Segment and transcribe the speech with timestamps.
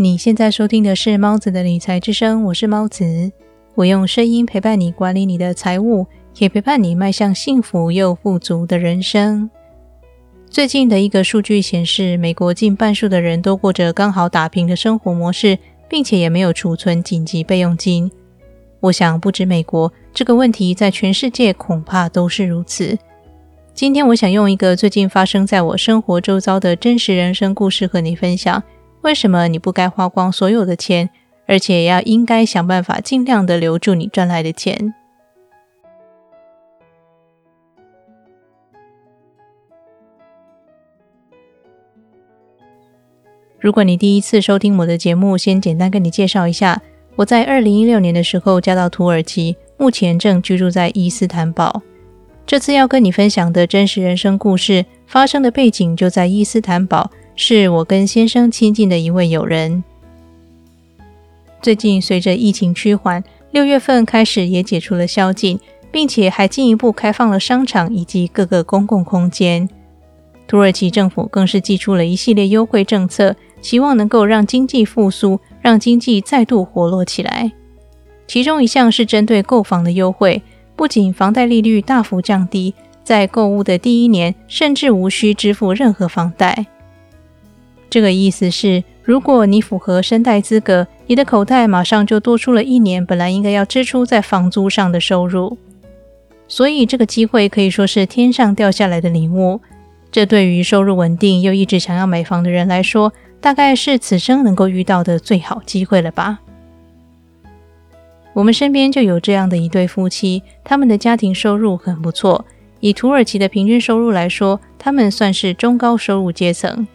[0.00, 3.32] 你现在收听的是猫子的理财之声，我是猫子，
[3.74, 6.06] 我用声音陪伴你管理你的财务，
[6.38, 9.50] 也陪伴你迈向幸福又富足的人生。
[10.48, 15.58] 最近的一个数据显示，美国近半数的人都过着刚好打平的生活模式，
[15.88, 18.08] 并且也没有储存紧急备用金。
[18.78, 22.96] 我想，不止美国，这个问题在全世界恐怕都是如此。
[23.74, 28.62] 今天，我想用一个最近发生在我生活周遭的真实人生故事和你分享：
[29.02, 31.10] 为什么你不该花光所有的钱，
[31.46, 34.94] 而且要应该想办法尽量的留住你赚来的钱？
[43.60, 46.80] 如果你第一次收听我的节目，先简单跟你介绍一下。
[47.16, 51.82] 我在二零一六年的时候嫁到土耳其，目前正居住在伊斯坦堡。
[52.46, 59.84] 这次要跟你分享的真实人生故事，发生的背景就在伊斯坦堡，是我跟先生亲近的一位友人。
[61.62, 63.22] 最近随着疫情趋缓，
[63.52, 65.60] 六月份开始也解除了宵禁，
[65.92, 69.68] 并且还进一步开放了商场以及各个公共空间。
[70.48, 73.36] 土耳其政府更是寄出了一系列优惠政策。
[73.60, 77.52] 希望能够让经济复苏，让经济再度活络起来。
[78.26, 80.42] 其中一项是针对购房的优惠，
[80.74, 86.66] 不仅房贷利率大幅降低，在购物的第一年甚至无需支付任何房贷。
[87.90, 95.56] 这个意思是，如果你符合申贷资格，你的口袋马上就多出了一年本来应该要支出在房租上的收入。
[96.46, 99.60] 所以，这个机会可以说是天上掉下来的礼物。
[100.10, 106.40] 这对于收入稳定又一直想要买房的人来说，大概是此生能够遇到的最好机会了吧？
[108.34, 112.44] 我们身边就有这样的一对夫妻，他们的家庭收入很不错。
[112.80, 116.86] 以土耳其的平均收入来说，他们算是中高收入阶层。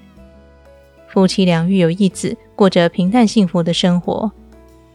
[1.14, 4.32] 夫妻俩育有一子，过着平淡幸福的生活。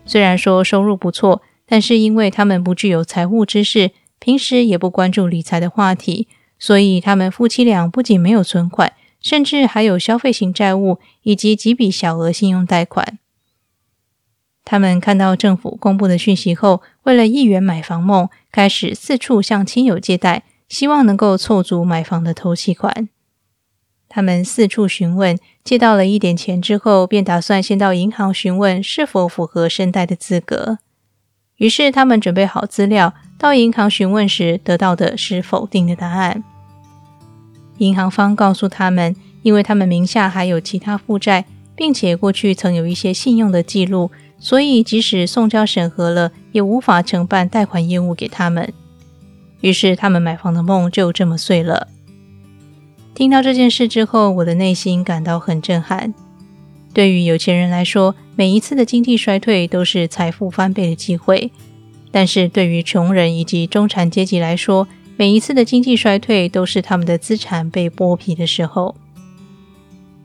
[0.05, 6.27] 虽然说收入不错，但是因为他们不具有财务知识，平时也不关注理财的话题，
[6.59, 8.95] 所以他们夫妻俩不仅没有存款。
[9.21, 13.19] 甚至还有消费型债务以及几笔小额信用贷款。
[14.65, 23.09] 他们看到政府公布的讯息后，为了一元买房梦，开始四处向亲友借贷，希望能够凑足买房的头期款。
[24.09, 25.37] 他们四处询问，
[25.69, 30.79] 借到了一点钱之后，便打算先到银行询问是否符合申贷的资格。
[31.59, 36.43] 于是，他们准备好资料，到银行询问时，得到的是否定的答案。
[37.77, 41.45] 银行方告诉他们，因为他们名下还有其他负债，
[41.77, 48.73] 并且过去曾有一些信用的记录，所以即使送交审核了，也无法承办贷款业务给他们。
[49.61, 51.89] 于是，他们买房的梦就这么碎了。
[53.19, 56.15] 听到这件事之后，我的内心感到很震撼。
[56.95, 61.51] 对于有钱人来说，每一次的经济衰退都是财富翻倍的机会；
[62.13, 64.87] 但是对于穷人以及中产阶级来说，
[65.17, 68.95] 每一次的经济衰退都是他们的资产被剥皮的时候。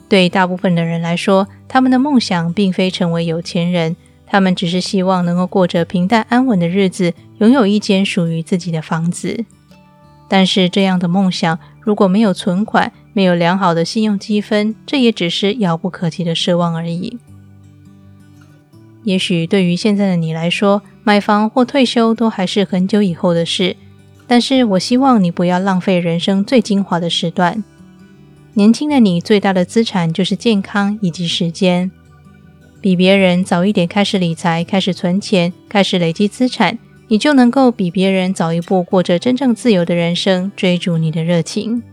[0.08, 3.96] 对大部分的人来说，他们的梦想并非成为有钱人，
[4.28, 9.46] 他们只是希望能够过着平淡安稳的日子，拥有一间属于自己的房子。
[10.30, 17.18] 但是，这样的梦想如果没有存款，没有良好的信用积分，这也只是遥不可及的奢望而已。
[19.04, 23.76] 也许对于现在的你来说，买房或退休都还是很久以后的事。
[24.26, 27.62] 但是我希望你不要浪费人生最精华的时段。
[28.54, 31.92] 年轻的你最大的资产就是健康以及时间。
[32.80, 36.80] 比别人早一点开始理财、开始存钱、开始累积资产，
[37.14, 41.84] 你就能够比别人早一步过着真正自由的人生，追逐你的热情。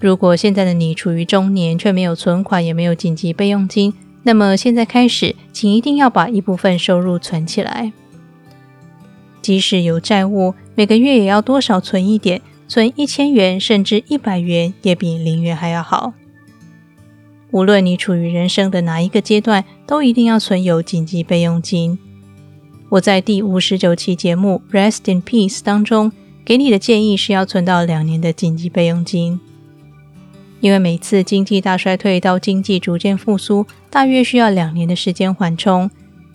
[0.00, 3.92] 如果现在的你处于中年，却没有存款，也没有紧急备用金，
[4.22, 7.92] 那么现在开始，请一定要把一部分收入存起来。
[9.42, 16.14] 即使有债务，每个月也要多少存一点，存一千元甚至一百元，也比零元还要好。
[17.50, 21.98] 无论你处于人生的哪一个阶段，都一定要存有紧急备用金。
[22.92, 26.12] 我在第五十九期节目《Rest in Peace》当中
[26.44, 29.40] 给你的建议是要存到两年的紧急备用金，
[30.60, 35.90] 因为每次经济大衰退到经济逐渐复苏，大约需要两年的时间缓冲。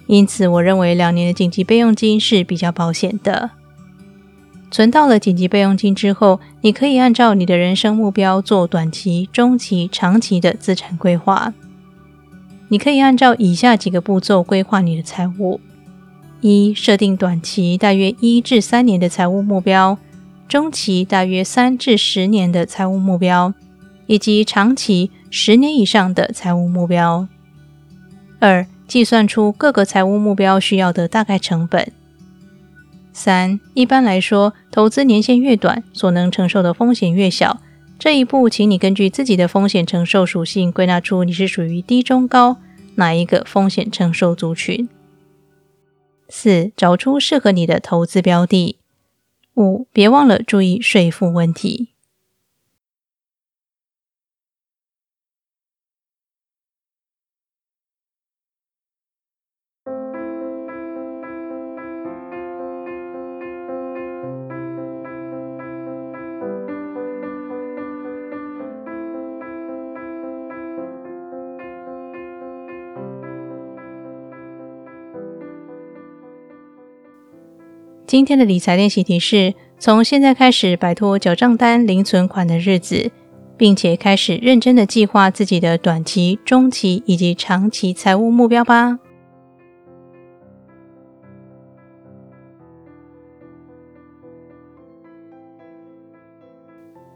[0.07, 3.51] 因此，我认为两年的紧急备用金是比较保险的。
[4.71, 11.53] 存到了紧急备用金之后，你可以按照你的人生目标做短期、中期、长期的资产规划。
[12.69, 15.61] 你可以按照以下几个步骤规划你的财务：
[16.41, 19.97] 一、设定短期大约一至三年的财务目标，
[20.47, 23.53] 中期大约三至十年的财务目标，
[24.05, 27.27] 以及长期十年以上的财务目标。
[28.39, 31.91] 二、计算出各个财务目标需要的大概成本。
[33.11, 37.59] 三、一般来说，投资年限越短，所能承受的风险越小。
[37.97, 42.57] 这一步，请你根据自己的风险承受属性，归纳出你是属于低、中、高
[42.93, 44.87] 哪一个风险承受族群。
[46.29, 48.77] 四、找出适合你的投资标的。
[49.55, 51.89] 五、别忘了注意税负问题。
[78.07, 83.11] 今天的理财练习题是：从现在开始摆脱缴账单、零存款的日子，
[83.57, 88.97] 并且开始认真的计划自己的短期、中期以及长期财务目标吧。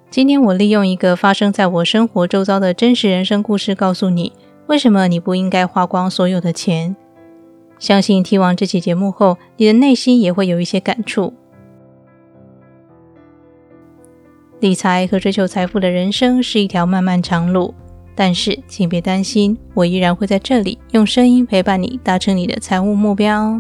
[0.10, 4.34] 今天我利用一个发生在我生活周遭的真实人生故事，告诉你
[4.68, 6.98] 为什么你不应该花光所有的钱。
[7.82, 11.34] 相信听完这期节目后，你的内心也会有一些感触。
[14.60, 17.74] 理财和追求财富的人生是一条漫漫长路，
[18.14, 23.60] 但是请别担心，我依然会在这里用声音陪伴你，达成你的财务目标。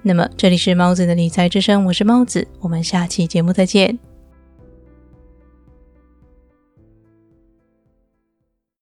[0.00, 3.98] 那么，这里是猫子的理财之声，我是猫子，我们下期节目再见。